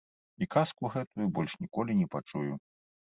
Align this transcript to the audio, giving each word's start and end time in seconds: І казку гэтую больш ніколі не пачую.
І 0.45 0.45
казку 0.55 0.89
гэтую 0.95 1.27
больш 1.35 1.53
ніколі 1.67 1.99
не 2.01 2.07
пачую. 2.17 2.51